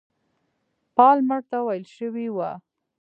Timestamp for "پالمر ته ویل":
0.95-1.85